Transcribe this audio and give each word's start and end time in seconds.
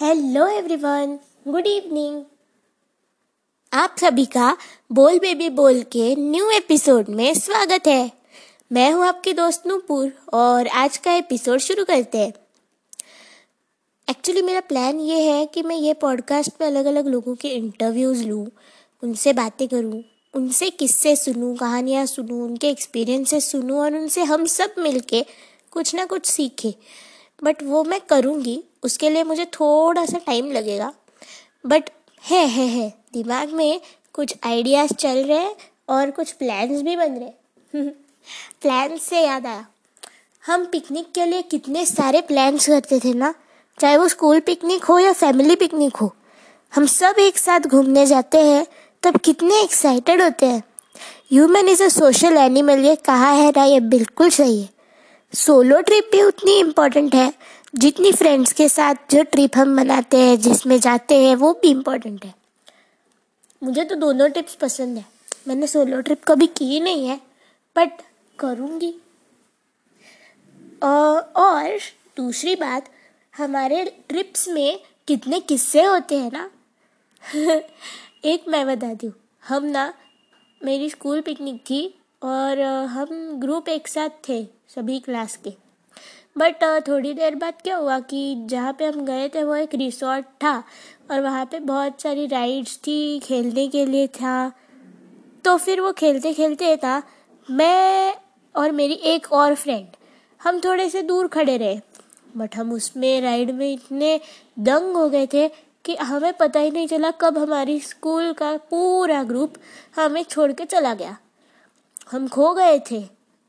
Hello 0.00 0.46
everyone 0.46 1.18
good 1.48 1.66
evening 1.66 2.22
आप 3.72 3.96
सभी 4.00 4.24
का 4.26 4.56
बोल 4.92 5.18
बेबी 5.18 5.48
बोल 5.48 5.82
के 5.82 6.16
न्यू 6.16 6.50
एपिसोड 6.50 7.08
में 7.08 7.34
स्वागत 7.34 7.86
है। 7.86 8.12
मैं 8.72 8.92
हूँ 8.92 9.06
आपके 9.06 9.32
दोस्त 9.32 9.62
नूपुर 9.66 10.12
और 10.32 10.66
आज 10.66 10.96
का 10.96 11.12
एपिसोड 11.12 11.58
शुरू 11.58 11.84
करते 11.84 12.18
हैं। 12.18 12.32
एक्चुअली 14.10 14.42
मेरा 14.42 14.60
प्लान 14.60 15.00
ये 15.00 15.20
है 15.20 15.46
कि 15.46 15.62
मैं 15.62 15.76
ये 15.76 15.94
पॉडकास्ट 15.94 16.50
में 16.60 16.68
अलग 16.68 16.84
अलग 16.84 17.06
लोगों 17.06 17.34
के 17.34 17.48
इंटरव्यूज़ 17.48 18.24
लूँ, 18.24 18.46
उनसे 19.02 19.32
बातें 19.32 19.68
करूँ, 19.68 20.02
उनसे 20.34 20.70
किस्से 20.70 21.16
सुनूं, 21.16 21.56
कहानियाँ 21.56 22.06
सुनूं, 22.06 22.42
उनके 22.42 22.68
एक्सपीरियंसेस 22.68 23.50
सुनूं 23.52 23.80
और 23.80 23.94
उनसे 23.94 24.22
हम 24.24 24.46
सब 24.46 24.74
मिलके 24.78 25.26
कुछ 25.70 25.94
ना 25.94 26.04
कुछ 26.04 26.26
सीखें। 26.26 26.72
बट 27.42 27.62
वो 27.62 27.84
मैं 27.84 28.00
करूँगी 28.00 28.64
उसके 28.84 29.10
लिए 29.10 29.24
मुझे 29.24 29.44
थोड़ा 29.44 30.06
सा 30.06 30.18
टाइम 30.18 30.52
लगेगा। 30.52 30.92
बट 31.66 31.90
है 32.30 32.46
है 32.46 32.66
है। 32.66 32.94
दिमाग 33.12 33.52
में 33.52 33.80
कुछ 34.12 34.34
आइडियाज़ 34.46 34.92
चल 34.92 35.24
रहे 35.24 35.38
हैं 35.38 35.56
और 35.88 36.10
कुछ 36.10 36.32
प्लान्स 36.32 36.82
भी 36.82 36.96
बन 36.96 37.12
रहे 37.12 37.30
प्लान 38.62 38.96
से 39.02 39.26
याद 39.26 39.46
आया। 39.46 39.66
हम 40.46 40.64
पिकनिक 40.64 41.12
के 41.14 41.26
लिए 41.26 41.42
कितने 41.42 41.86
सारे 41.86 42.20
प्लान्स 42.20 42.66
करते 42.66 43.00
थे 43.00 43.14
ना? 43.14 43.34
चाहे 43.80 43.96
वो 43.96 44.08
स्कूल 44.08 44.40
पिकनिक 44.40 44.84
हो 44.84 44.98
या 44.98 45.12
फैमिली 45.12 45.56
पिकनिक 45.56 45.96
हो। 45.96 46.16
हम 46.74 46.86
सब 46.86 47.14
एक 47.18 47.38
साथ 47.38 47.60
घूमने 47.60 48.06
जाते 48.06 48.38
हैं, 48.38 48.66
तब 49.02 49.16
कितने 49.16 49.62
एक्साइटेड 49.62 50.22
होते 50.22 50.46
हैं। 50.46 50.62
Human 51.32 51.68
is 51.68 51.82
a 51.82 51.88
social 51.88 52.36
animal 52.36 52.78
ये 52.78 52.96
कहा 52.96 53.30
है 53.30 53.50
ना, 53.50 53.64
ये 53.64 53.80
बिल्कुल 53.80 54.30
सही 54.30 54.62
है। 54.62 54.68
सोलो 55.34 55.80
ट्रिप 55.80 56.08
भी 56.12 56.22
उतनी 56.22 56.60
इम्पोर्टेंट 56.60 57.14
है। 57.14 57.34
जितनी 57.74 58.12
फ्रेंड्स 58.12 58.52
के 58.52 58.68
साथ 58.68 58.94
जो 59.10 59.22
ट्रिप 59.22 59.50
हम 59.56 59.68
मनाते 59.68 60.16
हैं, 60.16 60.40
जिसमें 60.40 60.80
जाते 60.80 61.24
हैं, 61.24 61.36
वो 61.36 61.52
भी 61.52 61.70
इम्पोर्टेंट 61.70 62.24
है। 62.24 62.34
मुझे 63.62 63.84
तो 63.84 63.94
दोनों 63.94 64.30
ट्रिप्स 64.30 64.54
पसंद 64.54 64.98
है। 64.98 65.04
मैंने 65.48 65.66
सोलो 65.66 66.00
ट्रिप 66.00 66.24
कभी 66.24 66.46
की 66.46 66.80
नहीं 66.80 67.06
है 67.08 67.16
बट 67.76 67.90
करूँगी। 68.38 68.94
और 71.36 71.78
दूसरी 72.16 72.56
बात, 72.56 72.88
हमारे 73.36 74.04
ट्रिप्स 74.08 74.48
में 74.48 74.80
कितने 75.08 75.40
किस्से 75.40 75.84
होते 75.84 76.18
हैं 76.18 76.30
ना? 76.32 76.50
एक 78.24 78.44
मैं 78.48 78.66
बताती 78.66 79.06
हूँ। 79.06 79.14
हम 79.48 79.64
ना, 79.64 79.94
मेरी 80.64 80.90
स्कूल 80.90 81.20
पिकनिक 81.20 81.60
थी 81.60 82.00
और 82.22 82.60
हम 82.84 83.40
ग्रुप 83.40 83.68
एक 83.68 83.88
साथ 83.88 84.08
थे, 84.28 84.44
सभी 84.68 85.00
क्लास 85.00 85.36
के। 85.36 85.63
बट 86.36 86.62
थोड़ी 86.88 87.12
देर 87.14 87.34
बाद 87.34 87.54
क्या 87.62 87.76
हुआ 87.76 87.98
कि 88.00 88.34
जहाँ 88.46 88.72
पे 88.72 88.84
हम 88.84 89.04
गए 89.06 89.28
थे, 89.28 89.42
वो 89.42 89.54
एक 89.56 89.74
रिसोर्ट 89.74 90.24
था 90.44 90.56
और 91.10 91.20
वहाँ 91.20 91.44
पे 91.46 91.58
बहुत 91.60 92.00
सारी 92.00 92.26
राइड्स 92.26 92.76
थी, 92.76 93.18
खेलने 93.20 93.66
के 93.68 93.84
लिए 93.86 94.06
था। 94.06 94.52
तो 95.44 95.56
फिर 95.56 95.80
वो 95.80 95.92
खेलते 95.92 96.32
खेलते 96.34 96.76
था, 96.76 97.02
मैं 97.48 98.14
और 98.54 98.70
मेरी 98.72 98.94
एक 98.94 99.32
और 99.32 99.54
फ्रेंड 99.54 99.86
हम 100.40 100.60
थोड़े 100.60 100.88
से 100.90 101.02
दूर 101.02 101.28
खड़े 101.28 101.56
रहे। 101.56 101.80
बट 102.36 102.56
हम 102.56 102.72
उसमें 102.72 103.20
राइड 103.20 103.50
में 103.50 103.72
इतने 103.72 104.20
दंग 104.58 104.96
हो 104.96 105.08
गए 105.08 105.26
थे 105.26 105.48
कि 105.84 105.96
हमें 105.96 106.32
पता 106.32 106.60
ही 106.60 106.70
नहीं 106.70 106.86
चला 106.86 107.10
कब 107.10 107.38
हमारी 107.38 107.78
स्कूल 107.80 108.32
का 108.32 108.56
पूरा 108.70 109.22
ग्रुप 109.22 109.54
हमें 109.96 110.22
छोड़ 110.22 110.50
के 110.52 110.64
चला 110.64 110.94
गया। 110.94 111.16
हम 112.12 112.28
खो 112.28 112.52
गए 112.54 112.78
थे, 112.90 113.02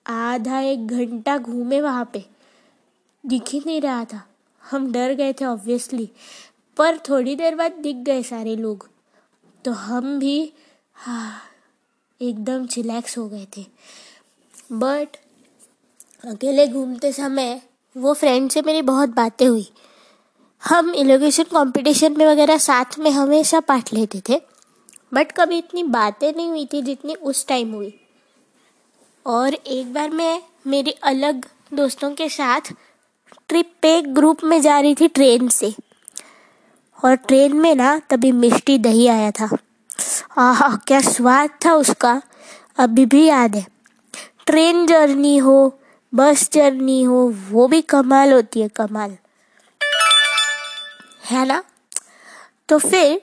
आधा 0.05 0.59
एक 0.59 0.87
घंटा 0.87 1.37
घूमे 1.37 1.81
वहाँ 1.81 2.09
पे। 2.13 2.23
दिख 3.25 3.49
ही 3.49 3.61
नहीं 3.65 3.81
रहा 3.81 4.05
था। 4.05 4.21
हम 4.63 4.91
डर 4.91 5.13
गए 5.13 5.33
थे 5.33 5.45
ऑब्वियसली 5.45 6.09
पर 6.77 6.97
थोड़ी 7.09 7.35
देर 7.35 7.55
बाद 7.55 7.71
दिख 7.73 7.95
गए 7.95 8.23
सारे 8.23 8.55
लोग। 8.55 8.87
तो 9.65 9.71
हम 9.71 10.17
भी 10.19 10.51
हाँ 10.95 11.41
एकदम 12.21 12.65
चिलैक्स 12.65 13.17
हो 13.17 13.27
गए 13.29 13.47
थे। 13.57 13.65
बट 14.71 15.17
अकेले 16.23 16.67
घूमते 16.67 17.11
समय 17.11 17.61
वो 17.95 18.13
फ्रेंड 18.13 18.49
से 18.51 18.61
मेरी 18.61 18.81
बहुत 18.81 19.09
बातें 19.09 19.47
हुई। 19.47 19.67
हम 20.63 20.93
इलोगेशन 20.93 21.43
कंपटीशन 21.43 22.17
में 22.17 22.25
वगैरह 22.25 22.57
साथ 22.57 22.97
में 22.99 23.09
हमेशा 23.11 23.59
पार्ट 23.59 23.93
लेते 23.93 24.21
थे 24.29 24.41
बट 25.13 25.31
कभी 25.31 25.57
इतनी 25.57 25.83
बातें 25.83 26.31
नहीं 26.33 26.47
हुई 26.49 26.65
थी 26.65 26.81
जितनी 26.81 27.15
उस 27.15 27.45
टाइम 27.47 27.73
हुई। 27.73 27.93
और 29.25 29.53
एक 29.53 29.93
बार 29.93 30.09
मैं, 30.09 30.41
मेरे 30.67 30.91
अलग 31.03 31.45
दोस्तों 31.73 32.11
के 32.11 32.29
साथ 32.29 32.73
ट्रिप 33.47 33.73
पे 33.81 34.01
ग्रुप 34.01 34.43
में 34.43 34.61
जा 34.61 34.79
रही 34.79 34.95
थी 34.95 35.07
ट्रेन 35.07 35.47
से। 35.47 35.75
और 37.05 37.15
ट्रेन 37.15 37.55
में 37.55 37.75
ना 37.75 38.01
तभी 38.09 38.31
मिष्टी 38.31 38.77
दही 38.77 39.07
आया 39.07 39.31
था। 39.31 39.57
आह, 40.37 40.75
क्या 40.75 41.01
स्वाद 41.01 41.49
था 41.65 41.73
उसका। 41.73 42.21
अभी 42.77 43.05
भी 43.05 43.25
याद 43.25 43.55
है। 43.55 43.67
ट्रेन 44.45 44.87
जर्नी 44.87 45.37
हो 45.37 45.79
बस 46.15 46.49
जर्नी 46.53 47.03
हो, 47.03 47.35
वो 47.49 47.67
भी 47.67 47.81
कमाल 47.81 48.33
होती 48.33 48.61
है, 48.61 48.67
कमाल। 48.67 49.17
है 51.25 51.45
ना? 51.45 51.63
तो 52.69 52.79
फिर 52.79 53.21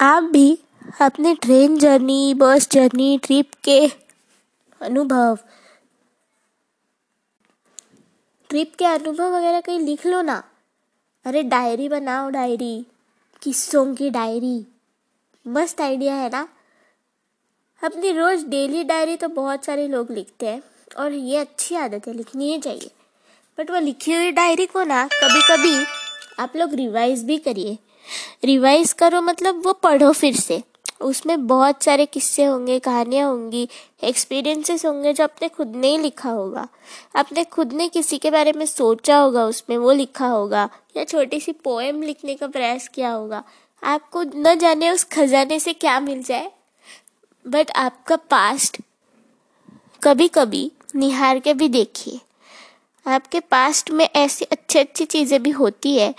आप 0.00 0.22
भी 0.22 0.58
अपने 1.00 1.34
train 1.34 1.78
journey 1.78 2.34
bus 2.34 2.68
journey 2.72 3.18
trip 3.18 3.50
के 3.64 3.90
अनुभव 4.82 5.38
ट्रिप 8.48 8.74
के 8.78 8.84
अनुभव 8.84 9.36
वगैरह 9.36 9.60
कहीं 9.60 9.80
लिख 9.80 10.06
लो 10.06 10.22
ना। 10.22 10.44
अरे, 11.24 11.42
डायरी 11.42 11.88
बनाओ, 11.88 12.30
डायरी। 12.30 12.86
किस्सों 13.42 13.94
की 13.94 14.10
डायरी। 14.10 14.66
मस्त 15.48 15.80
आइडिया 15.80 16.14
है 16.14 16.30
ना? 16.30 16.48
अपनी 17.84 18.12
रोज 18.12 18.44
डेली 18.44 18.84
डायरी 18.84 19.16
तो 19.16 19.28
बहुत 19.28 19.64
सारे 19.64 19.88
लोग 19.88 20.10
लिखते 20.10 20.46
हैं, 20.46 20.62
और 20.98 21.12
ये 21.12 21.36
अच्छी 21.36 21.74
आदत 21.74 22.06
है, 22.06 22.14
लिखनी 22.14 22.52
ही 22.52 22.58
चाहिए। 22.58 22.90
बट 23.58 23.70
वो 23.70 23.78
लिखी 23.78 24.14
हुई 24.14 24.30
डायरी 24.30 24.66
को 24.66 24.82
ना 24.82 25.06
कभी 25.06 25.40
कभी 25.42 25.86
आप 26.38 26.52
लोग 26.56 26.74
रिवाइज 26.74 27.24
भी 27.24 27.38
करिए। 27.38 27.78
रिवाइज 28.44 28.92
करो 28.92 29.20
मतलब 29.20 29.66
वो 29.66 29.72
पढ़ो 29.72 30.12
फिर 30.12 30.36
से। 30.36 30.62
उसमें 31.00 31.46
बहुत 31.46 31.82
सारे 31.82 32.06
किस्से 32.06 32.44
होंगे, 32.44 32.78
कहानियाँ 32.78 33.28
होंगी 33.28 33.68
एक्सपीरियंसेस 34.04 34.86
होंगे 34.86 35.12
जो 35.12 35.24
आपने 35.24 35.48
खुद 35.48 35.76
ने 35.76 35.88
ही 35.88 35.98
लिखा 35.98 36.30
होगा। 36.30 36.68
आपने 37.16 37.44
खुद 37.44 37.72
ने 37.72 37.88
किसी 37.88 38.18
के 38.18 38.30
बारे 38.30 38.52
में 38.52 38.66
सोचा 38.66 39.18
होगा, 39.18 39.44
उसमें 39.44 39.78
वो 39.78 39.92
लिखा 39.92 40.26
होगा, 40.26 40.68
या 40.96 41.04
छोटी 41.04 41.40
सी 41.40 41.52
पोएम 41.52 42.02
लिखने 42.02 42.34
का 42.34 42.46
प्रयास 42.46 42.88
किया 42.88 43.10
होगा। 43.10 43.44
आपको 43.84 44.22
न 44.22 44.58
जाने 44.58 44.90
उस 44.90 45.04
खजाने 45.04 45.60
से 45.60 45.72
क्या 45.72 46.00
मिल 46.00 46.22
जाए। 46.22 46.52
बट 47.46 47.70
आपका 47.76 48.16
पास्ट 48.16 48.78
कभी 50.02 50.28
कभी 50.28 50.72
निहार 50.96 51.38
के 51.38 51.54
भी 51.54 51.68
देखिए। 51.68 52.20
आपके 53.06 53.40
पास्ट 53.40 53.90
में 53.90 54.08
ऐसी 54.16 54.44
अच्छी 54.44 54.78
अच्छी 54.78 55.04
चीज़ें 55.04 55.42
भी 55.42 55.50
होती 55.50 55.96
है, 55.96 56.14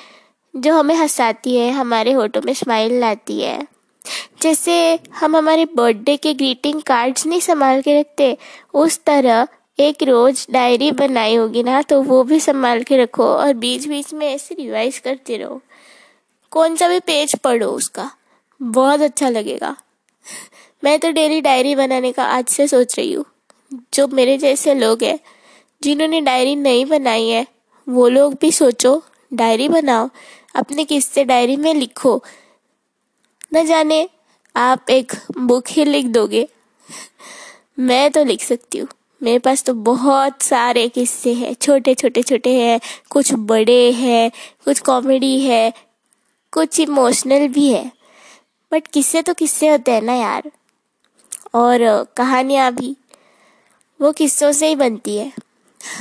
जो 0.55 0.73
हमें 0.73 0.95
हंसाती 0.95 1.55
है, 1.55 1.71
हमारे 1.71 2.11
होठों 2.11 2.41
में 2.45 2.53
स्माइल 2.53 2.99
लाती 2.99 3.41
है। 3.41 3.78
जैसे 4.41 4.99
हम 5.15 5.35
हमारे 5.35 5.65
बर्थडे 5.65 6.17
के 6.17 6.33
ग्रीटिंग 6.33 6.81
कार्ड्स 6.81 7.25
नहीं 7.25 7.39
संभाल 7.39 7.81
के 7.81 7.99
रखते, 7.99 8.37
उस 8.73 8.99
तरह 9.05 9.47
एक 9.79 10.03
रोज 10.03 10.45
डायरी 10.51 10.91
बनाई 10.91 11.35
होगी 11.35 11.63
ना 11.63 11.81
तो 11.81 12.01
वो 12.01 12.23
भी 12.23 12.39
संभाल 12.39 12.83
के 12.83 12.97
रखो 12.97 13.27
और 13.27 13.53
बीच 13.53 13.87
बीच 13.87 14.13
में 14.13 14.27
ऐसे 14.27 14.55
रिवाइज 14.55 14.97
करते 14.97 15.37
रहो। 15.37 15.61
कौन 16.51 16.75
सा 16.75 16.87
भी 16.87 16.99
पेज 16.99 17.35
पढ़ो 17.35 17.67
उसका, 17.67 18.09
बहुत 18.61 19.01
अच्छा 19.01 19.29
लगेगा। 19.29 19.75
मैं 20.83 20.97
तो 20.99 21.11
डेली 21.11 21.41
डायरी 21.41 21.75
बनाने 21.75 22.11
का 22.11 22.23
आज 22.23 22.47
से 22.47 22.67
सोच 22.67 22.97
रही 22.97 23.13
हूँ। 23.13 23.25
जो 23.93 24.07
मेरे 24.07 24.37
जैसे 24.37 24.73
लोग 24.73 25.03
हैं, 25.03 25.19
जिन्होंने 25.83 26.21
डायरी 26.21 26.55
नहीं 26.55 26.85
बनाई 26.85 27.27
है, 27.27 27.45
वो 27.87 28.07
लोग 28.07 28.33
भी 28.41 28.51
सोचो 28.51 29.03
डायरी 29.33 29.67
बनाओ, 29.69 30.09
अपने 30.55 30.83
किस्से 30.83 31.23
डायरी 31.23 31.55
में 31.55 31.73
लिखो। 31.73 32.23
न 33.53 33.65
जाने 33.65 34.09
आप 34.55 34.89
एक 34.89 35.13
बुक 35.37 35.63
ही 35.69 35.85
लिख 35.85 36.05
दोगे। 36.05 36.49
मैं 37.79 38.11
तो 38.11 38.23
लिख 38.23 38.43
सकती 38.43 38.77
हूँ। 38.77 38.87
मेरे 39.23 39.39
पास 39.39 39.63
तो 39.63 39.73
बहुत 39.73 40.41
सारे 40.41 40.89
किस्से 40.89 41.33
हैं। 41.33 41.53
छोटे 41.53 41.95
छोटे 41.95 42.23
छोटे 42.23 42.59
हैं। 42.59 42.79
कुछ 43.09 43.33
बड़े 43.33 43.91
हैं, 43.91 44.31
कुछ 44.65 44.79
कॉमेडी 44.79 45.41
है, 45.41 45.73
कुछ 46.51 46.79
इमोशनल 46.79 47.47
भी 47.47 47.73
है। 47.73 47.91
बट 48.71 48.87
किस्से 48.87 49.21
तो 49.21 49.33
किस्से 49.33 49.67
होते 49.69 49.91
हैं 49.91 50.01
ना 50.01 50.13
यार। 50.13 50.51
और 51.53 52.03
कहानियाँ 52.17 52.71
भी, 52.71 52.95
वो 54.01 54.11
किस्सों 54.11 54.51
से 54.51 54.67
ही 54.67 54.75
बनती 54.75 55.17
है। 55.17 55.48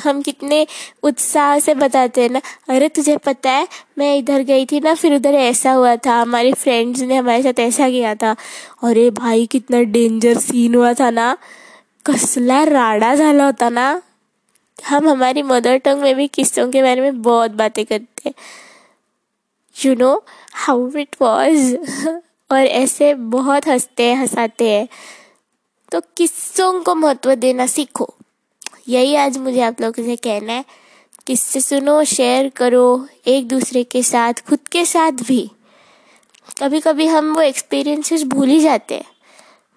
हम 0.04 0.22
कितने 0.22 0.66
उत्साह 1.02 1.58
से 1.58 1.75
बताते 1.75 2.22
हैं 2.22 2.30
ना। 2.30 2.40
अरे, 2.69 2.88
तुझे 2.88 3.16
पता 3.16 3.50
है, 3.50 3.69
मैं 3.98 4.16
इधर 4.16 4.40
गई 4.40 4.66
थी 4.66 4.80
ना, 4.80 4.94
फिर 4.94 5.14
उधर 5.14 5.34
ऐसा 5.34 5.72
हुआ 5.72 5.96
था, 5.96 6.20
हमारे 6.20 6.52
फ्रेंड्स 6.52 7.00
ने 7.00 7.16
हमारे 7.16 7.42
साथ 7.42 7.60
ऐसा 7.60 7.90
किया 7.90 8.14
था। 8.14 8.36
अरे 8.82 9.10
भाई, 9.10 9.46
कितना 9.46 9.82
डेंजर 9.82 10.38
सीन 10.38 10.75
हुआ 10.75 10.92
था 10.92 11.10
ना। 11.10 11.38
कसला 12.06 12.64
राडा 12.64 13.14
झाला 13.14 13.44
होता 13.44 13.69
ना। 13.69 14.02
हम 14.88 15.08
हमारी 15.08 15.42
मदर 15.42 15.76
टंग 15.76 16.00
में 16.00 16.16
भी 16.16 16.28
किस्सों 16.28 16.70
के 16.70 16.82
बारे 16.82 17.00
में 17.00 17.22
बहुत 17.22 17.50
बातें 17.50 17.84
करते 17.86 18.22
हैं। 18.26 18.34
You 19.84 19.94
know 19.94 20.25
how 20.52 20.90
it 20.96 21.16
was 21.22 21.76
और 22.50 22.58
ऐसे 22.58 23.14
बहुत 23.14 23.69
हँसते 23.69 24.02
हैं, 24.02 24.16
हंसाते 24.16 24.70
हैं। 24.70 24.88
तो 25.92 26.00
किस्सों 26.00 26.82
को 26.82 26.94
महत्व 26.94 27.34
देना 27.34 27.66
सीखो। 27.66 28.14
यही 28.88 29.14
आज 29.14 29.37
मुझे 29.38 29.61
आप 29.61 29.81
लोगों 29.81 30.02
से 30.05 30.17
कहना 30.17 30.52
है 30.52 30.64
किससे 31.26 31.61
सुनो 31.61 32.02
शेयर 32.05 32.49
करो, 32.49 33.06
एक 33.26 33.49
दूसरे 33.49 33.82
के 33.85 34.02
साथ, 34.02 34.35
खुद 34.49 34.58
के 34.73 34.85
साथ 34.85 35.12
भी। 35.12 35.50
कभी 36.62 36.81
कभी 36.81 37.06
हम 37.06 37.35
वो 37.35 37.40
एक्सपीरियंसेस 37.40 38.23
भूल 38.25 38.49
ही 38.49 38.61
जाते 38.61 38.94
हैं। 38.94 39.05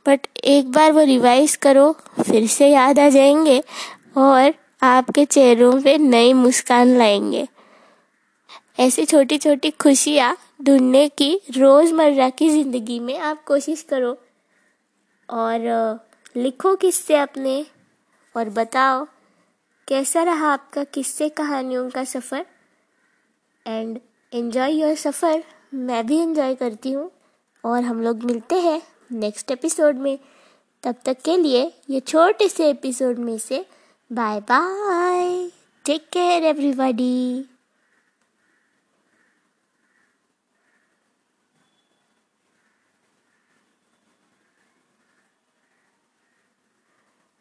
बट 0.06 0.28
एक 0.44 0.72
बार 0.72 0.92
वो 0.92 1.02
रिवाइज 1.02 1.56
करो, 1.56 1.92
फिर 2.22 2.48
से 2.48 2.68
याद 2.68 3.00
आ 3.00 3.10
जाएँगे 3.10 3.64
और 4.18 4.54
आपके 4.84 5.26
चेहरों 5.26 5.82
पे 5.82 5.98
नई 5.98 6.34
मुस्कान 6.34 6.98
लाएँगे। 6.98 7.48
ऐसी 8.80 9.06
छोटी 9.06 9.38
छोटी 9.38 9.70
खुशियाँ 9.72 10.36
ढूँढने 10.64 11.08
की 11.08 11.34
रोज़मर्रा 11.58 12.30
की 12.30 12.50
ज़िंदगी 12.50 13.00
में 13.00 13.18
आप 13.20 13.44
कोशिश 13.44 13.82
करो 13.90 14.18
और, 15.30 16.00
लिखो 16.38 16.76
किस्से 16.76 17.16
अपने 17.16 17.66
और 18.36 18.50
बताओ, 18.50 19.08
कैसा 19.88 20.24
रहा 20.24 20.54
आपका 20.54 20.84
किससे 20.84 21.30
कहानियों 21.30 21.90
का 21.90 22.04
सफ़र? 22.04 22.46
एंड 23.68 24.00
एन्जॉय 24.34 24.74
योर 24.74 24.96
सफ़र। 24.96 25.44
मैं 25.74 26.08
भी 26.08 26.22
इन्जॉय 26.22 26.56
करती 26.56 26.92
हूँ। 26.92 27.12
और 27.66 27.84
हम 27.84 28.04
लोग 28.04 28.24
मिलते 28.24 28.56
हैं 28.56 28.82
नेक्स्ट 29.12 29.52
एपिसोड 29.52 29.96
में। 29.96 30.20
तब 30.84 30.96
तक 31.06 31.18
के 31.26 31.38
लिए 31.38 31.74
ये 31.90 32.00
छोटे 32.00 32.50
से 32.50 32.70
एपिसोड 32.70 33.18
में 33.18 33.38
से 33.38 33.66
bye 34.14 34.40
bye 34.40 35.52
take 35.86 36.10
care 36.10 36.44
everybody 36.44 37.46